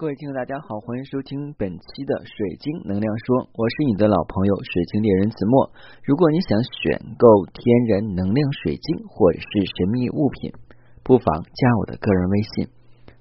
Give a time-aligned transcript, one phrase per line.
[0.00, 5.68] 各位听众，大家好，欢迎收听本期的水晶能量说，我是你的老朋友水晶猎人子墨。
[6.08, 10.56] 如果你想选购天然能量水晶或者是神秘物品，
[11.04, 12.72] 不妨加我的个人微信。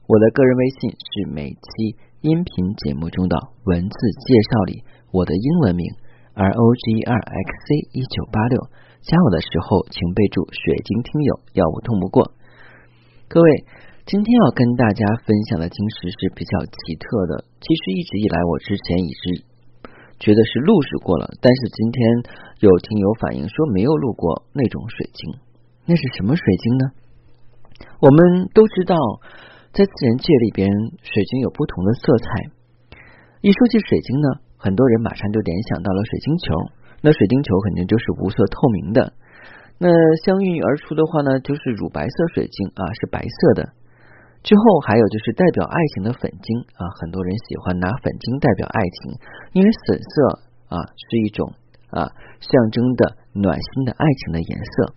[0.07, 3.36] 我的个人微信是每期音频节目中的
[3.68, 4.80] 文字介绍里
[5.12, 5.84] 我的英文名
[6.32, 8.72] R O G 二 X C 一九八六。
[9.04, 12.32] 加我的时候，请备注水晶听友，要我通不过。
[13.28, 13.66] 各位。
[14.10, 17.45] 今天要跟大家分享的晶石是比较奇特的。
[17.62, 19.45] 其实一直以来，我之前已是
[20.17, 22.02] 觉得是录制过了，但是今天
[22.66, 25.38] 有听友反映说没有录过那种水晶。
[25.86, 26.84] 那是什么水晶呢？
[28.02, 28.98] 我们都知道，
[29.77, 30.66] 在自然界里边，
[31.05, 32.50] 水晶有不同的色彩。
[33.45, 36.50] 一说起水晶呢，很多人马上就联想到了水晶球。
[37.05, 39.14] 那水晶球肯定就是无色透明的。
[39.78, 39.94] 那
[40.26, 43.78] 相应而出的话呢，就是乳白色水晶啊，是白色的。
[44.42, 49.14] 之后还有就是代表爱情的粉晶啊，很多人喜欢拿粉晶代表爱情，
[49.54, 50.12] 因为粉色
[50.72, 51.54] 啊是一种
[51.92, 52.08] 啊
[52.40, 54.94] 象征的暖心的爱情的颜色。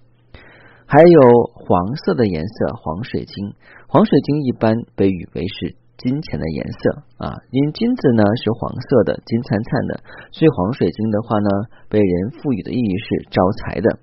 [0.87, 1.21] 还有
[1.55, 3.55] 黄色的颜色，黄水晶，
[3.89, 11.49] 黄水晶一般被誉为是金钱的颜色啊，因金子呢是黄色的，金灿灿的，所以黄水晶的话呢，
[11.89, 13.99] 被人赋予的意义是招财的。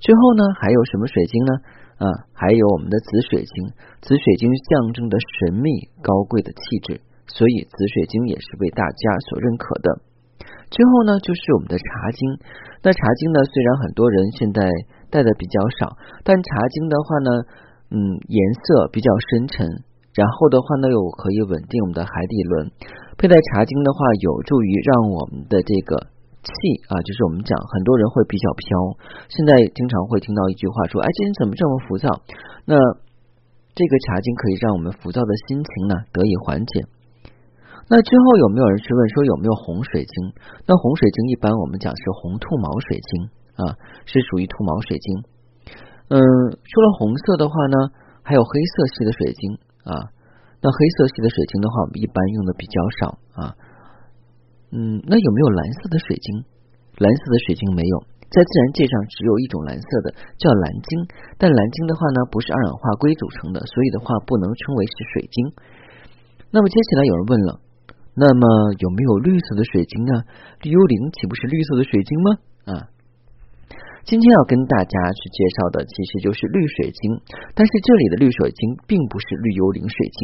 [0.00, 1.52] 之后呢，还有什么水晶呢？
[2.02, 3.54] 啊，还有我们的紫水晶，
[4.02, 5.70] 紫水晶象征的神秘
[6.02, 6.98] 高贵的气质，
[7.30, 10.02] 所以紫水晶也是被大家所认可的。
[10.66, 12.26] 之后呢，就是我们的茶晶。
[12.82, 14.66] 那茶晶呢，虽然很多人现在
[15.14, 15.94] 戴的比较少，
[16.26, 17.30] 但茶晶的话呢，
[17.94, 19.62] 嗯，颜色比较深沉，
[20.18, 22.72] 然后的话呢，又可以稳定我们的海底轮。
[23.14, 26.11] 佩戴茶晶的话，有助于让我们的这个。
[26.42, 26.50] 气
[26.90, 28.66] 啊，就是我们讲很多人会比较飘，
[29.30, 32.10] 现在经常会听到一句话说：“哎，今天怎么这么浮躁？”
[32.66, 32.74] 那
[33.72, 36.84] 这个茶晶可以让我们浮躁的心情呢得以缓解。
[37.88, 40.14] 那之后有没有人去问说有没有红水晶？
[40.66, 43.10] 那红水晶一般我们讲是红兔毛水晶
[43.56, 45.06] 啊，是属于兔毛水晶。
[46.10, 47.76] 嗯，除了红色的话呢，
[48.22, 50.10] 还有黑色系的水晶啊。
[50.62, 53.56] 那黑色系的水晶的话，我们一般用的比较少啊。
[54.72, 56.48] 嗯，那有没有蓝色的水晶？
[56.96, 57.96] 蓝色的水晶没有，
[58.32, 60.88] 在自然界上只有一种蓝色的，叫蓝晶。
[61.36, 65.36] 但蓝晶的话呢，不是二氧化硅组成的，所以的话不能称为是水晶。
[66.52, 67.60] 那么接下来有人问了，
[68.16, 68.44] 那么
[68.80, 70.24] 有没有绿色的水晶啊？
[70.64, 72.28] 绿幽灵岂不是绿色的水晶吗？
[72.72, 72.72] 啊，
[74.04, 77.20] 今天要跟大家去介绍的其实就是绿水晶，
[77.56, 80.20] 但是这里的绿水晶并不是绿幽灵水晶。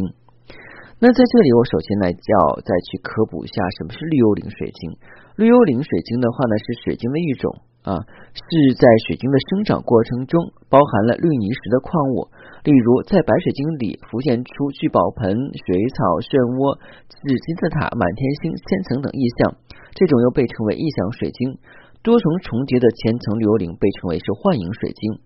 [0.98, 4.98] 那在这里，我首先来叫再去科普一下什么是绿幽灵水晶。
[5.38, 7.54] 绿幽灵水晶的话呢，是水晶的一种
[7.86, 8.02] 啊，
[8.34, 12.26] 是在水晶的生长过程中包含了绿泥石的矿物，
[12.66, 16.74] 例如在白水晶里浮现出聚宝盆、水草、漩涡、
[17.06, 19.54] 紫金字塔、满天星、千层等意象，
[19.94, 21.62] 这种又被称为意象水晶。
[22.02, 25.22] 多重重叠的千层绿幽灵被称为是幻影水晶。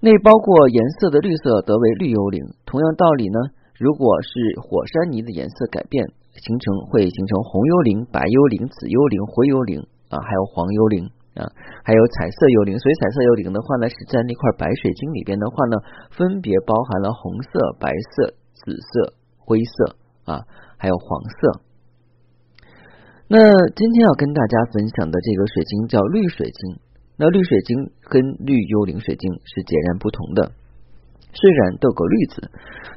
[0.00, 2.56] 内包括颜色的绿色得为绿幽灵。
[2.64, 3.52] 同样道理呢。
[3.78, 11.04] 如果是火山泥的颜色改变，形成会形成红幽灵、白幽灵、紫幽灵、灰幽灵啊，还有黄幽灵
[11.34, 11.44] 啊，
[11.84, 12.78] 还有彩色幽灵。
[12.78, 15.76] 所以彩色幽灵的话呢，是在那块白水晶里边的话呢，
[16.10, 20.44] 分别包含了红色、白色、紫色、灰色啊，
[20.76, 21.60] 还有黄色。
[23.28, 26.80] 那今天要跟大家分享的这个水晶叫绿水晶。
[27.18, 30.52] 那绿水晶跟绿幽灵水晶是截然不同的。
[31.36, 32.48] 虽然都个绿字，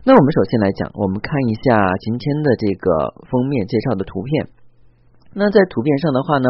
[0.08, 4.48] 那我们首先来讲，我们看一下今天的这个封面介绍的图片。
[5.36, 6.48] 那在图片上的话呢，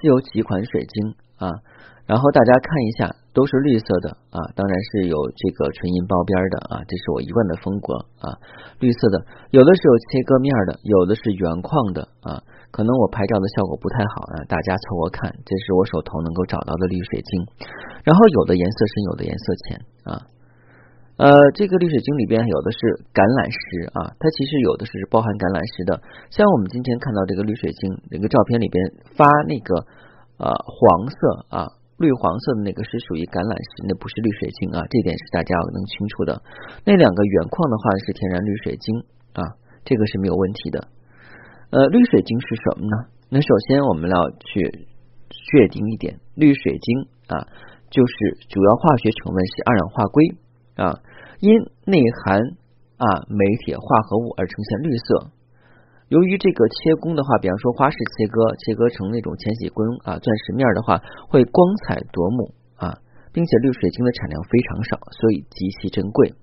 [0.00, 1.50] 是有几款水晶啊，
[2.06, 7.92] 然后大家看一下，都是绿色的啊，当然是有这个纯银包边的啊，这是我一贯的风格
[8.22, 8.38] 啊，
[8.78, 17.44] 绿色的，有的是有切割面的，有的是原矿的啊，可能我拍照的效果不太好啊，大家凑合看，这是我手头能够找到的绿水晶，
[18.06, 20.22] 然后有的颜色深，有的颜色浅啊。
[21.20, 22.78] 呃，这个绿水晶里边有的是
[23.12, 26.00] 橄榄石啊，它其实有的是包含橄榄石的。
[26.32, 28.80] 像我们今天看到这个绿水晶那个照片里边
[29.14, 29.86] 发那个
[30.40, 31.18] 呃黄色
[31.52, 31.68] 啊
[32.00, 36.42] 绿黄色的那个是属于橄榄石，那不是绿水晶啊，这点是大家要能清楚的。
[36.82, 38.86] 那两个原矿的话是天然绿水晶
[39.36, 39.40] 啊，
[39.86, 40.88] 这个是没有问题的。
[41.70, 42.96] 呃，绿水晶是什么呢？
[43.30, 44.88] 那首先我们要去
[45.30, 46.86] 确定一点，绿水晶
[47.30, 47.46] 啊，
[47.92, 48.12] 就是
[48.48, 50.40] 主要化学成分是二氧化硅。
[50.76, 51.00] 啊，
[51.40, 51.52] 因
[51.84, 52.38] 内含
[52.96, 55.30] 啊镁铁化合物而呈现绿色。
[56.08, 63.00] 由于这个切工的话，比方说花式切割，切割成那种千禧工啊钻石面的话，会光彩夺目啊，
[63.32, 66.34] 并且绿水晶的产量非常少，所以极其珍贵。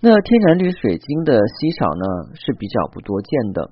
[0.00, 3.70] 那天然绿水晶的稀少呢是比较不多见的。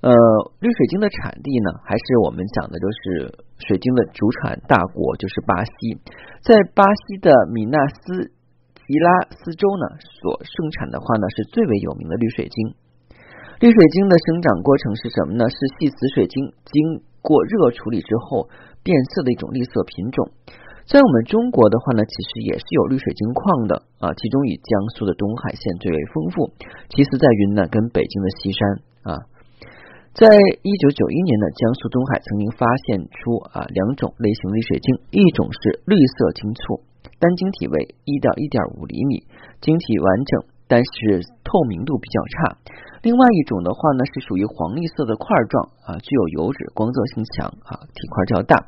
[0.00, 0.10] 呃，
[0.58, 3.38] 绿水晶的产地呢，还是我们讲的，就是
[3.68, 6.00] 水晶的主产大国，就是巴西。
[6.42, 8.32] 在巴西的米纳斯
[8.92, 9.08] 吉拉
[9.40, 12.76] 斯州呢，所盛产的话呢，是最为有名的绿水晶。
[13.56, 15.48] 绿水晶的生长过程是什么呢？
[15.48, 18.52] 是细瓷水晶经过热处理之后
[18.84, 20.28] 变色的一种绿色品种。
[20.84, 26.52] 在我们中国的话呢，其实也是有绿水晶矿的啊，其中以江苏的东海县最为丰富，
[26.92, 28.60] 其次在云南跟北京的西山
[29.08, 29.10] 啊。
[30.12, 30.28] 在
[30.60, 36.84] 一九九一年呢，江苏东海曾经发现出啊两种类型的绿水晶，一种是绿色晶簇，
[37.22, 39.22] 单晶体为一到一点五厘米，
[39.62, 42.58] 晶体完整，但是透明度比较差；
[43.06, 45.54] 另外一种的话呢，是属于黄绿色的块状
[45.86, 48.58] 啊，具有油脂，光泽性强啊，体块较大。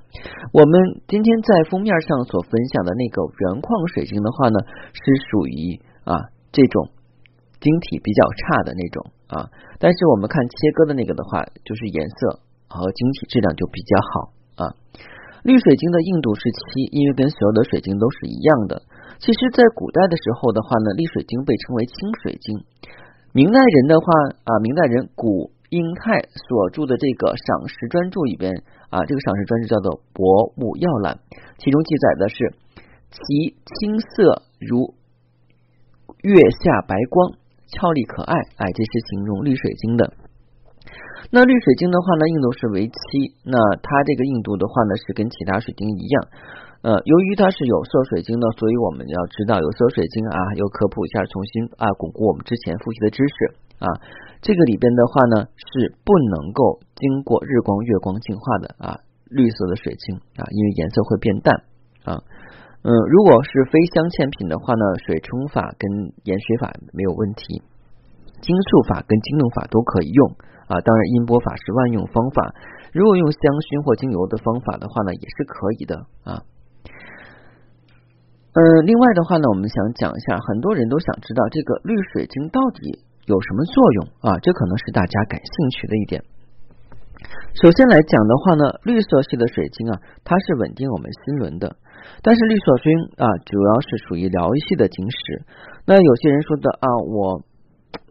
[0.54, 4.62] 我们今天在封面上所分享的那个原矿水晶的话呢，
[4.94, 6.94] 是属于啊这种
[7.58, 9.10] 晶体比较差的那种。
[9.26, 14.12] 啊，但是我们看切割的那个的话，就是颜色和晶体质量就比较好
[14.62, 14.62] 啊。
[15.44, 18.80] 绿水晶的硬度是七，因为跟所有的水晶都是一样的。
[19.20, 21.94] 其实，在古代的时候的话呢，绿水晶被称为青
[22.24, 22.64] 水晶。
[23.36, 24.06] 明代人的话
[24.48, 31.20] 啊，明代人古英泰所著的这个赏识专著里边啊，这个赏识专著叫做《博物要览》，
[31.58, 32.36] 其中记载的是
[33.12, 34.94] 其青色如
[36.22, 37.36] 月下白光。
[37.66, 40.12] 俏丽可爱，哎，这是形容绿水晶的。
[41.30, 43.34] 那绿水晶的话呢，硬度是为七。
[43.44, 46.28] 那它这个硬度的话呢，是跟其他水晶一样。
[46.82, 53.36] 呃，由于它是有色水晶的，所以我们要知道有色水晶啊，又科普一下，重新啊巩固我们之前复习的知识
[53.80, 53.88] 啊。
[54.44, 59.00] 这个里边的话呢，是不能够经过日光、月光净化的啊，
[59.30, 61.64] 绿色的水晶啊，因为颜色会变淡
[62.04, 62.20] 啊。
[62.84, 65.88] 嗯，如果是非镶嵌品的话呢，水冲法跟
[66.28, 67.64] 盐水法没有问题，
[68.44, 70.80] 晶塑法跟晶弄法都可以用啊。
[70.80, 72.54] 当然，音波法是万用方法。
[72.92, 76.42] 如果用香薰或精油的方法的话呢，也是可以的啊。
[78.54, 84.38] 嗯，另外的话呢，我们想讲一下，很多人都想知道这个绿水晶到底有什么作用啊？
[84.38, 86.22] 这可能是大家感兴趣的一点。
[87.58, 91.74] 首先来讲的话呢，绿色系的水晶啊，它是稳定我们心轮的。
[92.22, 95.42] 但是绿色晶啊，主要是属于疗愈系的晶石。
[95.86, 97.42] 那有些人说的啊，我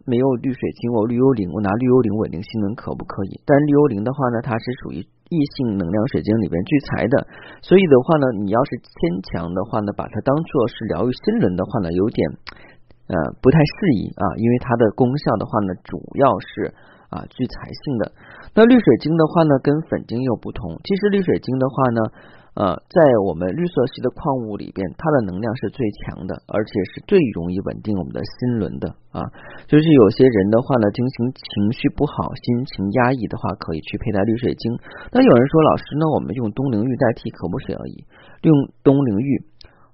[0.05, 3.39] 没有绿水晶，我绿幽灵，我拿绿幽灵稳定心轮可不可以？
[3.45, 4.99] 但绿幽灵的话呢，它是属于
[5.31, 7.27] 异性能量水晶里边聚财的，
[7.61, 8.93] 所以的话呢，你要是牵
[9.31, 12.19] 强的话呢，把它当做是疗愈心轮的话呢，有点
[13.07, 16.73] 呃不太适宜啊，因为它的功效的话呢，主要是
[17.07, 18.11] 啊聚财性的。
[18.55, 20.75] 那绿水晶的话呢，跟粉晶又不同。
[20.83, 22.01] 其实绿水晶的话呢。
[22.53, 29.25] 呃，在我们绿色系的矿物里边，它的能量是最强的，而且是最容易稳定我们的心轮的啊。
[29.65, 34.69] 就是有些人的话呢，进行情绪不好、心情压抑的话，可以去佩戴绿水晶。
[35.11, 38.05] 那有人说，老师，那我们用东陵玉代替可不可以？
[38.45, 38.53] 用
[38.83, 39.41] 东陵玉，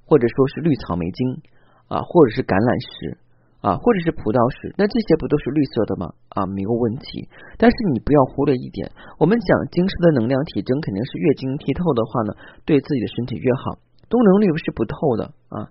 [0.03, 1.39] 或者说是绿草莓晶
[1.87, 3.17] 啊，或者是橄榄石。
[3.59, 6.15] 啊，或者是葡萄石，那这些不都是绿色的吗？
[6.31, 7.27] 啊，没有问题。
[7.59, 8.87] 但是你不要忽略一点，
[9.19, 12.31] 我们讲晶石的能量体征肯定是越晶剔透的话呢，
[12.63, 13.83] 对自己的身体越好。
[14.07, 15.67] 东陵绿是不透的啊，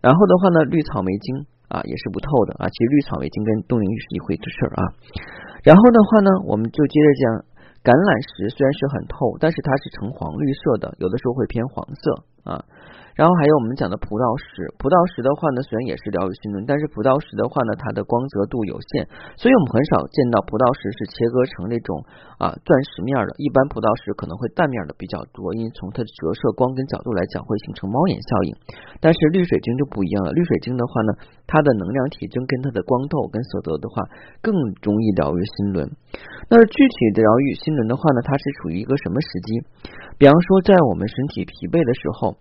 [0.00, 2.64] 然后的话呢，绿草莓晶啊也是不透的啊。
[2.72, 4.82] 其实绿草莓晶跟东陵玉是一回事啊。
[5.60, 7.24] 然后的话呢，我们就接着讲，
[7.80, 12.04] 橄榄石虽然是很透，但是它是呈黄绿色的，有的时候会偏黄色
[12.44, 12.64] 啊。
[13.18, 19.04] 然后还有我们讲的葡萄石，葡萄石的话呢，虽然也是疗愈心轮，但是葡萄石的话呢，它的光泽度有限，
[19.36, 22.00] 所以我们很少见到葡萄石是切割成那种
[22.40, 23.36] 啊钻石面的。
[23.36, 28.50] 一般葡萄石可能会淡面的比较多，因为从它的折射光跟角度来讲，会形成猫眼效应。
[29.04, 31.10] 但是绿水晶就不一样了，绿水晶的话呢，
[31.44, 34.00] 它的能量体征跟它的光透跟所得的话，
[34.40, 35.84] 更容易疗愈心轮。
[36.48, 39.62] 那具体的疗愈心轮的话呢，它是处于一个什么时机？
[40.18, 42.36] 比方说在我们身体疲惫的时候。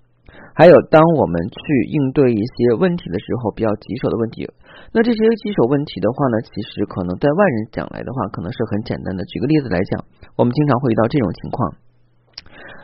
[0.54, 1.58] 还有，当我们去
[1.88, 4.44] 应对一些问题的时候，比较棘手的问题，
[4.92, 9.24] 那这些棘手问题的话呢，其实可能在外人讲来的话，可能是很简单的。
[9.26, 10.04] 举个例子来讲，
[10.36, 11.58] 我们经常会遇到这种情况，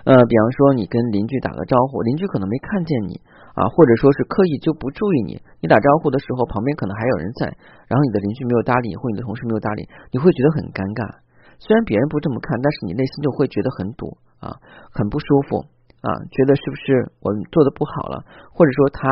[0.08, 3.20] 呃，比方说你跟邻居打个招呼，邻居可能没看见你
[3.55, 7.47] 啊，或者说是刻意就不注意你，你打招呼的时候旁边可能还有人在，
[7.88, 11.24] 然后你的邻居没有搭理，或你的同事没有搭理，你会觉得很尴尬。
[11.57, 14.59] 虽然别人不这么看，但是你内心就会觉得很堵啊，
[14.91, 15.65] 很不舒服。
[16.05, 18.21] 啊，觉得是不是我做的不好了，
[18.53, 19.09] 或者说他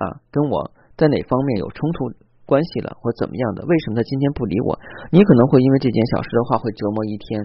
[0.00, 2.16] 啊跟我在哪方面有冲突
[2.48, 3.60] 关系了，或怎么样的？
[3.68, 4.72] 为什么他今天不理我？
[5.12, 7.44] 你可能会因为这件小事的话，会折磨一天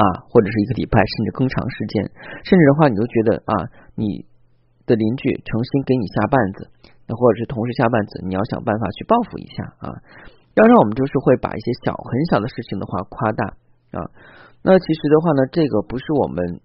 [0.00, 2.08] 啊，或者是一个礼拜，甚至更长时间。
[2.40, 3.52] 甚至的话，你都觉得啊，
[3.92, 4.24] 你
[4.86, 6.70] 的邻居诚心给你下绊子，
[7.04, 9.90] 那或者是同时下绊子，你要想办法去报复一下啊。
[10.54, 13.42] 要让我们就是会把一些小很小的事情的话夸大
[13.98, 14.00] 啊。
[14.62, 16.62] 那其实的话呢，这个不是我们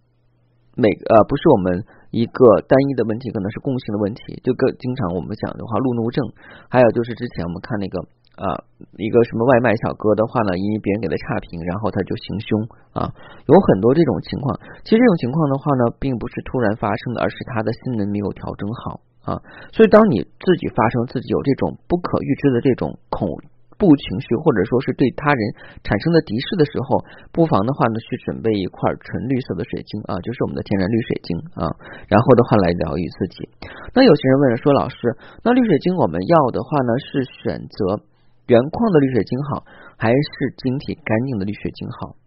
[0.77, 4.39] 每呃不是我们一个单一的问题，可能是共性的问题。
[4.45, 6.21] 就更经常我们讲的话，路怒症，
[6.69, 7.99] 还有就是之前我们看那个。
[8.41, 8.65] 啊，
[8.97, 12.49] 一个什么外卖小哥的话呢，因为别人给他差评，然后他就行凶
[12.97, 13.05] 啊，
[13.45, 14.57] 有很多这种情况。
[14.81, 19.37] 其实这种情况的话呢，并不是突然发生的，而是他的心能没有调整好啊。
[19.69, 23.29] 所以，当你自己发生自己有这种不可预知的这种恐
[23.77, 25.41] 怖情绪，或者说是对他人
[25.85, 31.69] 产生的敌视的时候，不妨的话呢，去准备一块纯绿色的水晶啊，就是我们的天然绿水晶啊，
[32.09, 33.45] 然后的话来疗愈自己。
[33.93, 34.97] 那有些人问了说，老师，
[35.45, 38.01] 那绿水晶我们要的话呢，是选择？
[38.51, 39.63] 原矿的绿水晶好，
[39.95, 40.27] 还是
[40.59, 42.19] 晶体干净的绿水晶好？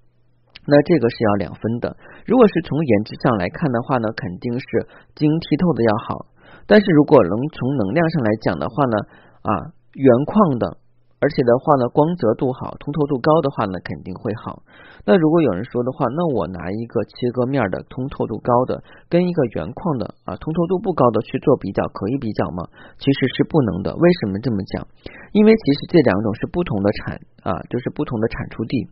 [0.64, 1.92] 那这个是要两分的。
[2.24, 6.32] 如果是从颜值上来看的话呢，肯定是晶莹剔透的要好。
[6.64, 8.96] 但是如果能从能量上来讲的话呢，
[9.44, 9.52] 啊，
[9.92, 10.80] 原矿的。
[11.24, 14.60] 而且的话呢，光泽度好，通透度高的话呢，肯定会好。
[15.08, 22.68] 那如果有人说的话，那我拿一个切割面的通透度高的，跟一个原矿的啊通透度不高的去做比较，可以比较吗？
[23.00, 23.96] 其实是不能的。
[23.96, 24.84] 为什么这么讲？
[25.32, 28.84] 因为其实这两种是不同的产啊，就是不同的产出地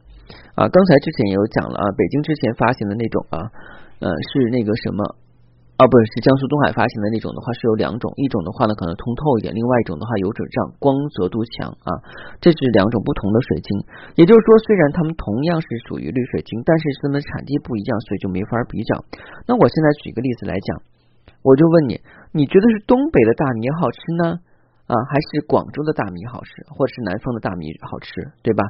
[0.57, 0.65] 啊。
[0.73, 3.37] 刚才之前也有讲了啊，北京之前发行的那种啊，
[4.01, 5.21] 呃，是那个什么。
[5.83, 11.91] 啊，不是，是江苏东海发行的那种的话是有两种，一种的话呢可能通透一点，另外一种的话有褶胀，光泽度强啊，
[12.39, 13.83] 这是两种不同的水晶。
[14.15, 19.03] 也就是说，虽然它们同样是属于绿水晶，但是它们产地不一样，所以就没法比较。
[19.51, 20.87] 那我现在举个例子来讲，
[21.43, 21.99] 我就问你，
[22.31, 24.39] 你觉得是东北的大米好吃呢，
[24.87, 28.63] 啊，还是广州的大米好吃，或者是南方的大米好吃，对吧？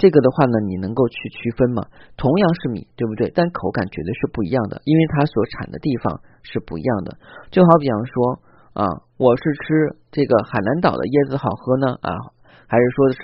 [0.00, 1.84] 这个的话呢，你能够去区分吗？
[2.16, 3.28] 同样是米，对不对？
[3.36, 7.20] 但口感绝对是不一样的，因为它所产的地方是不一样的。
[7.52, 8.40] 就好比方说
[8.72, 8.88] 啊，
[9.20, 12.16] 我是吃这个海南岛的椰子好喝呢啊，
[12.64, 13.20] 还是说的是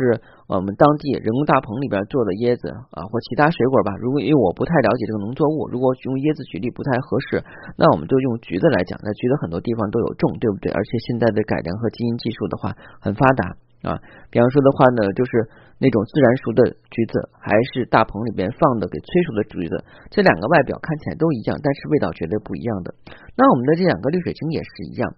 [0.52, 3.96] 我们当地人工大棚里边做的椰子啊，或其他水果吧？
[3.96, 7.40] 如果因为我不太了解这个农作物，如果用椰子举例不太合适，
[7.80, 9.00] 那我们就用橘子来讲。
[9.00, 10.68] 那橘子很多地方都有种，对不对？
[10.76, 13.56] 而且现在的改良和基因技术的话很发达。
[13.86, 15.46] 啊，比方说的话呢，就是
[15.78, 22.94] 那种自然熟的橘子，还是大棚里边放的给催熟的橘子，这两个外表看起来都一样，但是味道绝对不一样的。
[23.36, 25.12] 那我们的这两个绿水晶也是一样，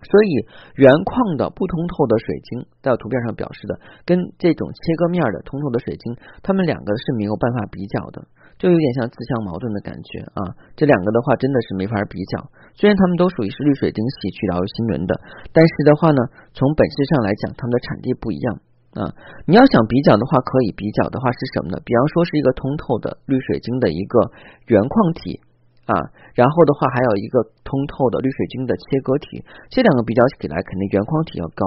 [0.00, 0.30] 所以
[0.76, 8.24] 原矿的不通透的水晶，在图片上表示的，跟这种切割面的通透的水晶，它们两个是没有办法比较的。
[8.58, 10.54] 就有点像自相矛盾的感觉啊！
[10.76, 12.46] 这两个的话真的是没法比较。
[12.78, 15.18] 虽然它们都属于是绿水晶系去疗愈心轮的，
[15.52, 16.20] 但是的话呢，
[16.54, 18.60] 从本质上来讲，它们的产地不一样
[18.94, 19.12] 啊。
[19.46, 21.78] 你要想比较的话，可以比较的话是什么呢？
[21.84, 24.30] 比方说是一个通透的绿水晶的一个
[24.66, 25.40] 原矿体
[25.86, 25.94] 啊，
[26.34, 31.64] 然后的话还有一个通透的绿水晶的切割体，这两个比较起来，肯定原矿体要高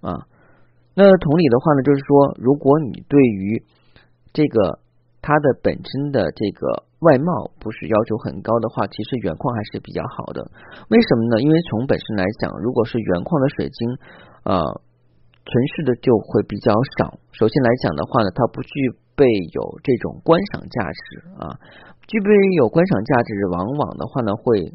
[0.00, 0.26] 啊。
[0.94, 3.62] 那同理的话呢，就是说，如果你对于
[4.32, 4.80] 这个。
[5.22, 10.40] 它的本身的这个外貌不是要求很高的话，其实原矿还是比较好的。
[10.88, 11.42] 为什么呢？
[11.42, 13.98] 因为从本身来讲，如果是原矿的水晶，
[14.44, 14.64] 呃，
[15.44, 17.18] 存世的就会比较少。
[17.32, 21.04] 首先来讲的话呢，它不具备有这种观赏价值
[21.38, 21.58] 啊，
[22.06, 24.72] 具备有观赏价值，往往的话呢会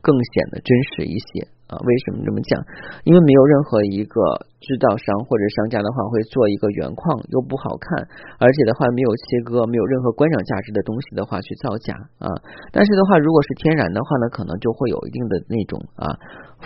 [0.00, 1.48] 更显得真实一些。
[1.66, 2.60] 啊，为什么这么讲？
[3.04, 4.20] 因为没有任何一个
[4.60, 12.28] 制造商或者商家的话会做一个原矿又不好看，而且的话没有切割、没有任何观赏价值的东西的话去造假啊。
[12.72, 16.12] 但是的话，如果是天然的话呢，可能就会有一定的那种啊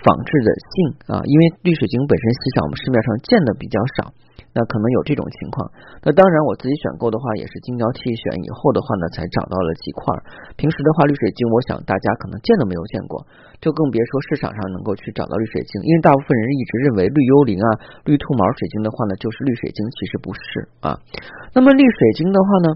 [0.02, 0.75] 仿制的性
[1.14, 4.12] 啊，因为绿水晶本身稀少，我们市面上见的比较少。
[4.57, 5.71] 那可能有这种情况，
[6.02, 10.11] 那当然我自己选购的话也是精挑细选以后的话呢，才找到了几块。
[10.57, 13.23] 平时的话，绿水晶我想大家可能见都没有见过，
[13.61, 15.78] 就更别说市场上能够去找到绿水晶。
[15.85, 17.69] 因为大部分人一直认为绿幽灵啊、
[18.05, 20.40] 绿兔毛水晶的话呢就是绿水晶，其实不是
[20.81, 20.99] 啊。
[21.55, 22.69] 那么绿水晶的话呢，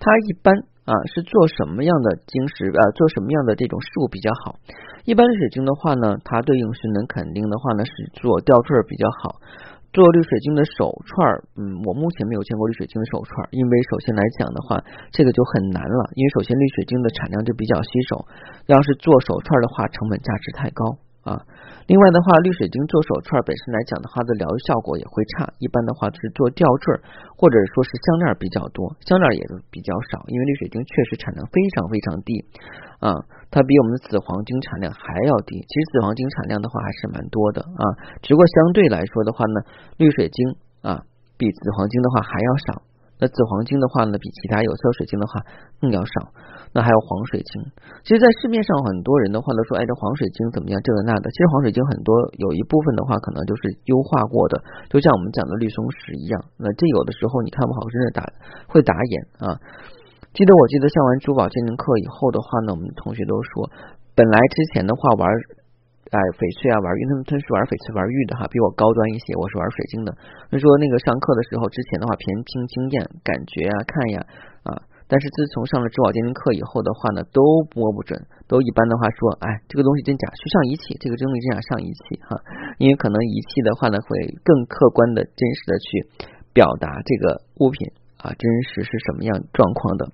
[0.00, 0.56] 它一般
[0.88, 4.56] 啊是做什么样的晶石啊，做什么样的这种事物比较好？
[5.04, 9.36] 一般绿水晶的话呢，它对应是能肯定的话呢是做吊坠比较好。
[9.98, 11.26] 做绿水晶的手串，
[11.58, 14.78] 嗯，我目前没有见过绿水晶的手串，因为首先来讲的话，
[15.10, 18.24] 这个就很难了，因为首先绿水晶的产量就比较稀少，
[18.66, 21.02] 要是做手串的话，成本价值太高。
[21.28, 21.44] 啊。
[21.88, 25.48] 另外的话，绿水晶做手串本身来讲的话，的疗愈效果也会差。
[25.60, 26.96] 一般的话是做吊坠
[27.36, 32.32] 或者说是项链比较多，项链也都比较少，因为绿水晶确实产量非常非常低
[33.00, 33.12] 啊，
[33.48, 35.56] 它比我们的紫黄金产量还要低。
[35.56, 37.84] 其实紫黄金产量的话还是蛮多的啊，
[38.20, 39.64] 只不过相对来说的话呢，
[39.96, 41.04] 绿水晶啊
[41.36, 42.87] 比紫黄金的话还要少。
[43.18, 45.42] 那紫黄金的话呢，比其他有色水晶的话
[45.80, 46.12] 更要少。
[46.76, 47.64] 那还有黄水晶，
[48.04, 50.76] 其实，在市面上很多人的话都说，哎，这黄水晶怎么样？
[50.84, 51.30] 这个那的。
[51.32, 54.60] 其实黄水晶很多有一部分的话，可能就是优化过的，
[54.92, 56.36] 就像我们讲的绿松石一样。
[56.60, 58.20] 那这有的时候你看不好，真的打
[58.68, 59.56] 会打眼啊。
[60.36, 63.70] 记得我记得上完珠宝鉴定课以后的话呢，我们同学都说，
[64.14, 65.26] 本来之前的话玩。
[66.08, 69.36] 哎，翡翠啊，玩玉，他们他是玩翡翠玩玉的哈，比我高端一些。
[69.36, 70.16] 我是玩水晶的。
[70.48, 74.24] 他说那个上课的时候，之前的话偏凭经验、感觉啊、看呀
[74.64, 74.72] 啊，
[75.04, 77.44] 但是自从上了珠宝鉴定课以后的话呢，都
[77.76, 78.16] 摸不准，
[78.48, 82.40] 都一般的话说，哎，这个东西真假，去上仪器，这个东西真假上仪器哈，
[82.80, 84.08] 因为可能仪器的话呢，会
[84.40, 85.88] 更客观的、真实的去
[86.56, 87.84] 表达这个物品
[88.16, 90.08] 啊，真实是什么样状况的。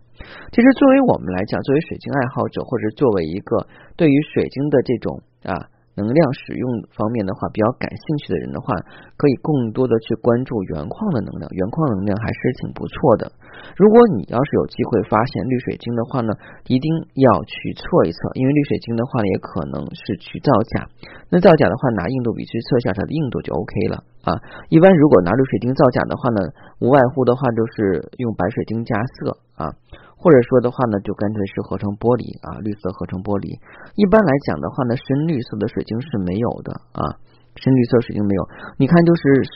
[0.51, 5.71] 其实作为我们来讲，作为水晶爱好者，或者作为一个对于水晶的这种啊。
[5.95, 8.75] 能量使用方面的话，比较感兴趣的人的话，
[9.17, 13.31] 可以更多的去关注原矿的能量，原矿能量还是挺不错的。
[13.79, 16.35] 如果你要是有机会发现绿水晶的话呢，
[16.67, 20.89] 一定要去测一测，因为绿水晶的话呢，也可能是去造假。
[21.31, 24.35] 那造假的话，拿硬度笔去测一下它的硬度就 OK 了啊。
[24.69, 26.41] 一般如果拿绿水晶造假的话呢，
[26.81, 29.71] 无外乎的话就是用白水晶加色啊。
[30.17, 33.61] 或者说的话呢，就干脆是合成玻璃啊，绿色合成玻璃。
[33.93, 37.21] 一般来讲的话呢，深绿色的水晶是没有的啊，
[37.57, 38.43] 深绿色水晶没有。
[38.79, 39.55] 你看，就是施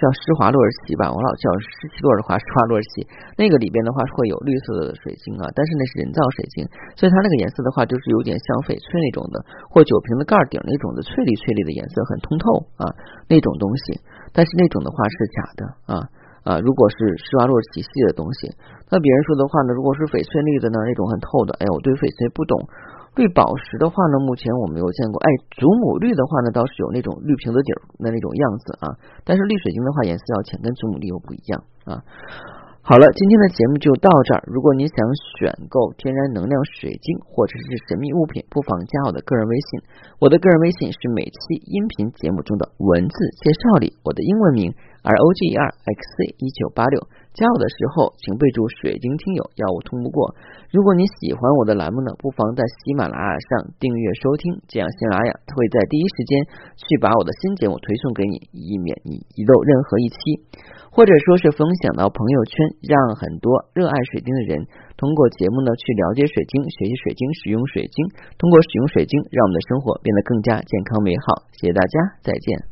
[0.12, 3.06] 施华洛世奇吧，我老叫施奇洛的话，施华洛世奇
[3.36, 6.64] 那个里边的话会有绿色的水晶啊，但是那是人造水晶，
[6.96, 9.40] 所以它那个颜色的话就是有点像翡翠那种的，
[9.72, 12.44] 或酒瓶的盖顶那种的翠绿翠绿的颜色，很通透
[12.76, 12.92] 啊
[13.28, 14.00] 那种东西。
[14.32, 15.94] 但是那种的话是假的啊。
[16.40, 18.48] 啊，如果是施华洛世奇系的东西，
[18.88, 19.76] 那别人说的话呢？
[19.76, 22.56] 如果是翡翠绿的呢，那种很透的，哎，我对翡翠不懂。
[23.16, 25.18] 绿宝石的话呢，目前我没有见过。
[25.20, 28.86] 哎，祖母绿的话呢，倒是有那种绿瓶子底儿的那种样子啊。
[29.24, 32.02] 但是绿水晶的话，颜色要浅，跟祖母绿又不一样啊。
[32.82, 34.42] 好了，今天的节目就到这儿。
[34.46, 34.96] 如果你想
[35.36, 39.82] 选购天然能量水晶或者是神秘物品，不妨加我的个人微信。
[40.18, 44.74] 我的个人微信是每期音频节目中的文字介绍里我的英文名。
[45.02, 47.00] R O G E R X C 一九八六，
[47.32, 50.34] 加我的时候请备注“水晶听友”，要我通不过。
[50.70, 56.32] 如果你喜欢我的栏目呢，不妨在喜马拉雅上订阅收听，这样喜马拉雅会在第一时间
[56.74, 60.16] 去把我的新节目推送给你，以免你遗漏任何一期。
[60.90, 64.66] 或者说是分享到朋友圈，让很多热爱水晶的人
[64.98, 71.46] 通过节目呢去了解水晶，学习水晶，使用水晶，通过使用水晶，让我们的生活变得更加健康美好。
[71.54, 71.94] 谢谢大家，
[72.26, 72.69] 再见。